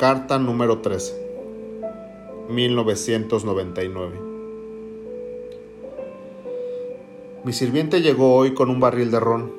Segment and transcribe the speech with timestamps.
[0.00, 1.12] Carta número 13,
[2.48, 4.18] 1999.
[7.44, 9.52] Mi sirviente llegó hoy con un barril de ron.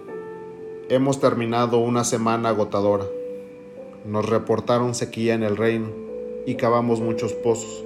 [0.89, 3.05] Hemos terminado una semana agotadora.
[4.03, 5.89] Nos reportaron sequía en el reino
[6.47, 7.83] y cavamos muchos pozos.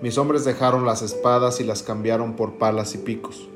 [0.00, 3.50] Mis hombres dejaron las espadas y las cambiaron por palas y picos.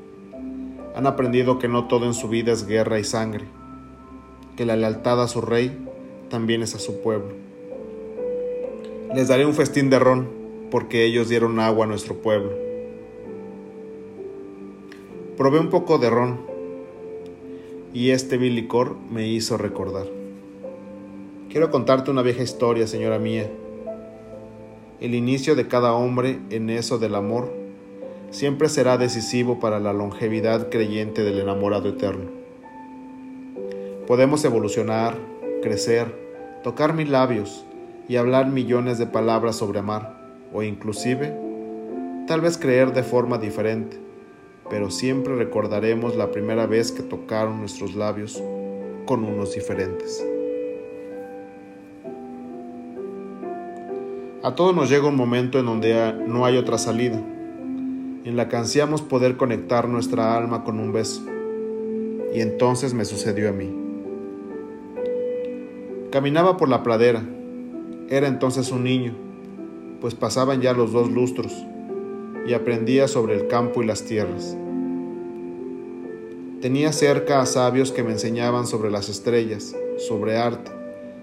[0.93, 3.45] Han aprendido que no todo en su vida es guerra y sangre,
[4.57, 5.75] que la lealtad a su rey
[6.29, 7.42] también es a su pueblo.
[9.13, 10.27] Les daré un festín de ron,
[10.71, 12.51] porque ellos dieron agua a nuestro pueblo.
[15.37, 16.39] Probé un poco de ron,
[17.93, 20.07] y este vil licor me hizo recordar.
[21.47, 23.51] Quiero contarte una vieja historia, señora mía.
[24.99, 27.53] El inicio de cada hombre en eso del amor
[28.31, 32.31] siempre será decisivo para la longevidad creyente del enamorado eterno.
[34.07, 35.15] Podemos evolucionar,
[35.61, 36.07] crecer,
[36.63, 37.63] tocar mil labios
[38.07, 40.17] y hablar millones de palabras sobre amar,
[40.53, 41.33] o inclusive,
[42.27, 43.97] tal vez creer de forma diferente,
[44.69, 48.41] pero siempre recordaremos la primera vez que tocaron nuestros labios
[49.05, 50.25] con unos diferentes.
[54.43, 58.57] A todos nos llega un momento en donde no hay otra salida, en la que
[58.57, 61.23] ansiamos poder conectar nuestra alma con un beso.
[62.33, 63.73] Y entonces me sucedió a mí.
[66.11, 67.23] Caminaba por la pradera.
[68.09, 69.13] Era entonces un niño,
[70.01, 71.53] pues pasaban ya los dos lustros,
[72.47, 74.57] y aprendía sobre el campo y las tierras.
[76.61, 80.71] Tenía cerca a sabios que me enseñaban sobre las estrellas, sobre arte,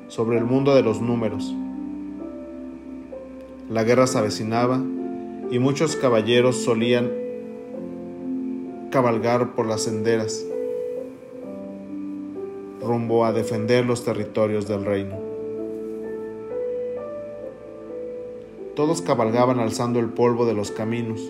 [0.08, 1.54] sobre el mundo de los números,
[3.70, 4.82] la guerra se avecinaba
[5.52, 7.08] y muchos caballeros solían
[8.90, 10.44] cabalgar por las senderas
[12.80, 15.29] rumbo a defender los territorios del reino.
[18.80, 21.20] Todos cabalgaban alzando el polvo de los caminos,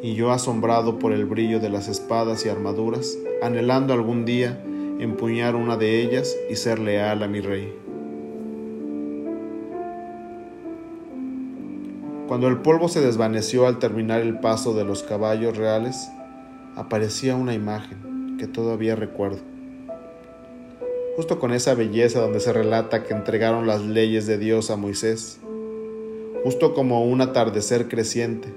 [0.00, 4.62] y yo asombrado por el brillo de las espadas y armaduras, anhelando algún día
[5.00, 7.74] empuñar una de ellas y ser leal a mi rey.
[12.28, 16.08] Cuando el polvo se desvaneció al terminar el paso de los caballos reales,
[16.76, 19.40] aparecía una imagen que todavía recuerdo.
[21.16, 25.40] Justo con esa belleza donde se relata que entregaron las leyes de Dios a Moisés,
[26.44, 28.48] justo como un atardecer creciente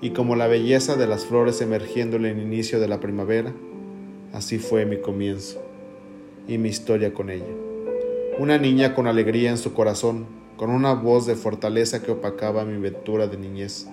[0.00, 3.52] y como la belleza de las flores emergiendo en el inicio de la primavera,
[4.32, 5.60] así fue mi comienzo
[6.46, 7.44] y mi historia con ella.
[8.38, 12.80] Una niña con alegría en su corazón, con una voz de fortaleza que opacaba mi
[12.80, 13.88] ventura de niñez.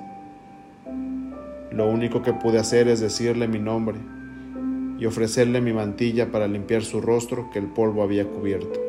[1.72, 3.98] Lo único que pude hacer es decirle mi nombre
[4.98, 8.85] y ofrecerle mi mantilla para limpiar su rostro que el polvo había cubierto.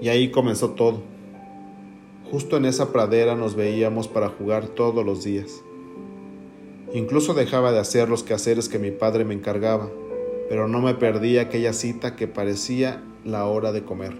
[0.00, 1.02] Y ahí comenzó todo.
[2.30, 5.62] Justo en esa pradera nos veíamos para jugar todos los días.
[6.94, 9.90] Incluso dejaba de hacer los quehaceres que mi padre me encargaba,
[10.48, 14.14] pero no me perdí aquella cita que parecía la hora de comer,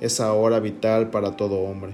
[0.00, 1.92] esa hora vital para todo hombre.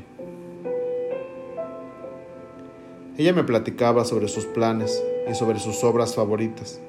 [3.16, 6.80] Ella me platicaba sobre sus planes y sobre sus obras favoritas.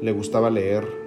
[0.00, 1.01] Le gustaba leer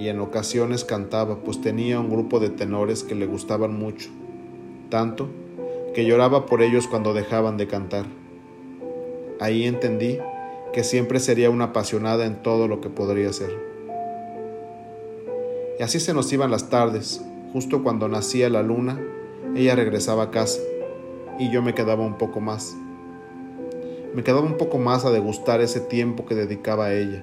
[0.00, 4.08] y en ocasiones cantaba, pues tenía un grupo de tenores que le gustaban mucho,
[4.88, 5.28] tanto
[5.94, 8.06] que lloraba por ellos cuando dejaban de cantar.
[9.40, 10.18] Ahí entendí
[10.72, 13.50] que siempre sería una apasionada en todo lo que podría ser.
[15.78, 17.22] Y así se nos iban las tardes.
[17.52, 18.98] Justo cuando nacía la luna,
[19.54, 20.60] ella regresaba a casa
[21.38, 22.74] y yo me quedaba un poco más.
[24.14, 27.22] Me quedaba un poco más a degustar ese tiempo que dedicaba a ella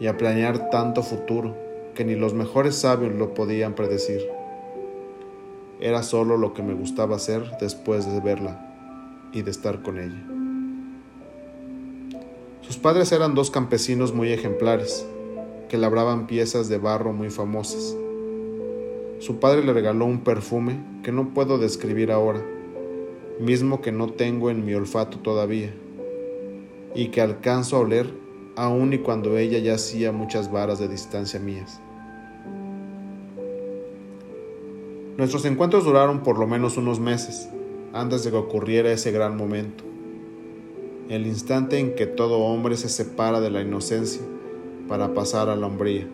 [0.00, 1.63] y a planear tanto futuro
[1.94, 4.20] que ni los mejores sabios lo podían predecir.
[5.80, 10.22] Era solo lo que me gustaba hacer después de verla y de estar con ella.
[12.62, 15.06] Sus padres eran dos campesinos muy ejemplares,
[15.68, 17.96] que labraban piezas de barro muy famosas.
[19.18, 22.42] Su padre le regaló un perfume que no puedo describir ahora,
[23.38, 25.74] mismo que no tengo en mi olfato todavía,
[26.94, 28.23] y que alcanzo a oler
[28.56, 31.80] aun y cuando ella ya hacía muchas varas de distancia mías.
[35.16, 37.48] Nuestros encuentros duraron por lo menos unos meses
[37.92, 39.84] antes de que ocurriera ese gran momento,
[41.08, 44.22] el instante en que todo hombre se separa de la inocencia
[44.88, 46.08] para pasar a la hombría,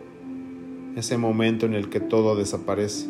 [0.97, 3.07] ese momento en el que todo desaparece,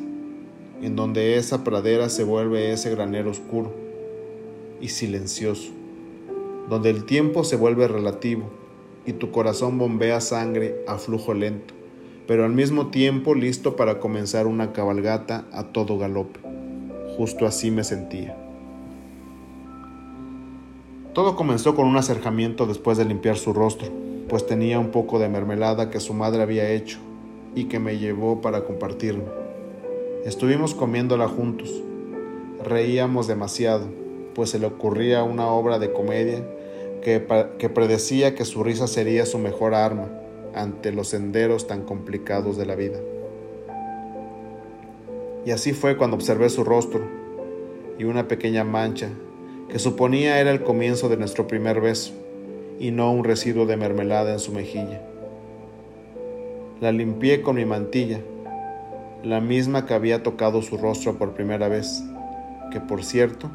[0.80, 3.72] en donde esa pradera se vuelve ese granero oscuro
[4.80, 5.72] y silencioso,
[6.68, 8.59] donde el tiempo se vuelve relativo
[9.10, 11.74] y tu corazón bombea sangre a flujo lento,
[12.28, 16.38] pero al mismo tiempo listo para comenzar una cabalgata a todo galope.
[17.16, 18.36] Justo así me sentía.
[21.12, 23.88] Todo comenzó con un acercamiento después de limpiar su rostro,
[24.28, 27.00] pues tenía un poco de mermelada que su madre había hecho
[27.56, 29.24] y que me llevó para compartirme.
[30.24, 31.82] Estuvimos comiéndola juntos.
[32.64, 33.88] Reíamos demasiado,
[34.36, 36.44] pues se le ocurría una obra de comedia
[37.02, 37.20] que,
[37.72, 40.08] predecía que su risa sería su mejor arma
[40.54, 42.98] ante los senderos tan complicados de la vida.
[45.44, 47.00] Y así fue cuando observé su rostro
[47.98, 49.08] y una pequeña mancha
[49.68, 52.12] que suponía era el comienzo de nuestro primer beso
[52.78, 55.00] y no un residuo de mermelada en su mejilla.
[56.80, 58.20] La limpié con mi mantilla,
[59.22, 62.02] la misma que había tocado su rostro por primera vez,
[62.72, 63.50] que por cierto,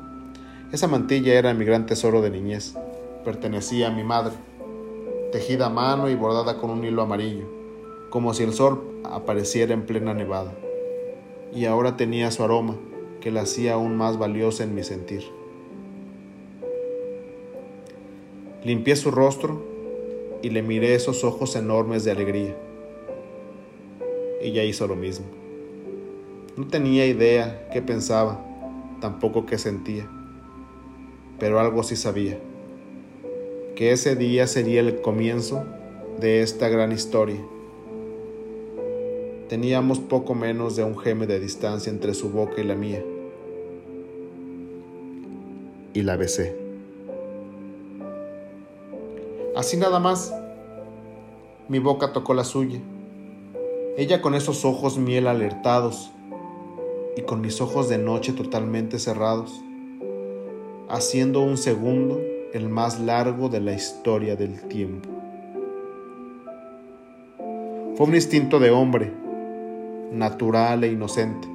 [0.71, 2.75] esa mantilla era mi gran tesoro de niñez,
[3.25, 4.35] pertenecía a mi madre
[5.35, 7.43] tejida a mano y bordada con un hilo amarillo,
[8.09, 10.53] como si el sol apareciera en plena nevada.
[11.53, 12.77] Y ahora tenía su aroma,
[13.19, 15.23] que la hacía aún más valiosa en mi sentir.
[18.63, 19.61] Limpié su rostro
[20.41, 22.55] y le miré esos ojos enormes de alegría.
[24.39, 25.25] Ella hizo lo mismo.
[26.55, 28.39] No tenía idea qué pensaba,
[29.01, 30.09] tampoco qué sentía,
[31.39, 32.39] pero algo sí sabía
[33.75, 35.65] que ese día sería el comienzo
[36.19, 37.41] de esta gran historia.
[39.49, 43.03] Teníamos poco menos de un geme de distancia entre su boca y la mía.
[45.93, 46.55] Y la besé.
[49.57, 50.33] Así nada más,
[51.67, 52.79] mi boca tocó la suya.
[53.97, 56.11] Ella con esos ojos miel alertados
[57.17, 59.61] y con mis ojos de noche totalmente cerrados,
[60.89, 62.19] haciendo un segundo
[62.53, 65.09] el más largo de la historia del tiempo.
[67.95, 69.11] Fue un instinto de hombre,
[70.11, 71.47] natural e inocente.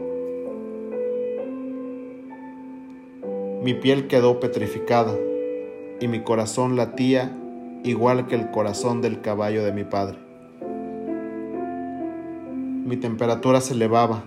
[3.63, 5.15] Mi piel quedó petrificada
[6.01, 7.37] y mi corazón latía
[7.85, 10.19] igual que el corazón del caballo de mi padre.
[12.85, 14.25] Mi temperatura se elevaba,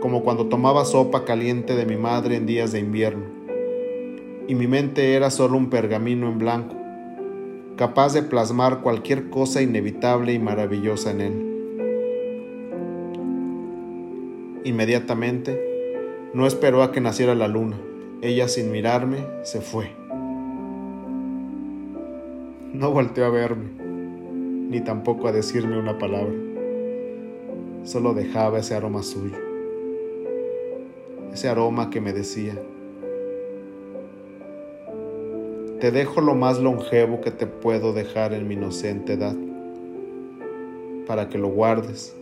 [0.00, 3.43] como cuando tomaba sopa caliente de mi madre en días de invierno
[4.46, 6.76] y mi mente era solo un pergamino en blanco,
[7.76, 11.50] capaz de plasmar cualquier cosa inevitable y maravillosa en él.
[14.64, 15.60] Inmediatamente,
[16.32, 17.76] no esperó a que naciera la luna.
[18.22, 19.92] Ella, sin mirarme, se fue.
[22.72, 23.70] No volteó a verme,
[24.70, 26.34] ni tampoco a decirme una palabra.
[27.84, 29.36] Solo dejaba ese aroma suyo.
[31.32, 32.54] Ese aroma que me decía,
[35.84, 39.36] te dejo lo más longevo que te puedo dejar en mi inocente edad,
[41.06, 42.16] para que lo guardes,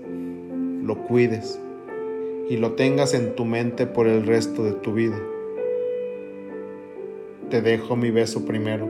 [0.83, 1.61] lo cuides
[2.49, 5.17] y lo tengas en tu mente por el resto de tu vida.
[7.51, 8.89] Te dejo mi beso primero.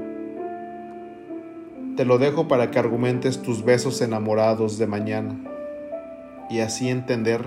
[1.99, 5.39] Te lo dejo para que argumentes tus besos enamorados de mañana
[6.49, 7.45] y así entender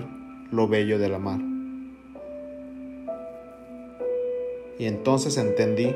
[0.52, 1.40] lo bello del amar.
[4.78, 5.92] Y entonces entendí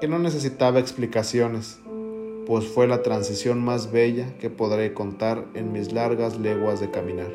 [0.00, 1.78] que no necesitaba explicaciones,
[2.46, 7.30] pues fue la transición más bella que podré contar en mis largas leguas de caminar.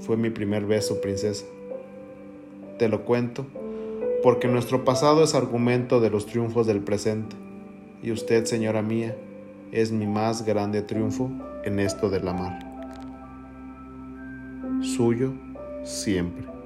[0.00, 1.44] Fue mi primer beso, princesa.
[2.78, 3.44] Te lo cuento
[4.22, 7.34] porque nuestro pasado es argumento de los triunfos del presente,
[8.02, 9.16] y usted, señora mía,
[9.72, 11.30] es mi más grande triunfo
[11.64, 12.58] en esto del amar.
[14.80, 15.32] Suyo
[15.82, 16.61] siempre.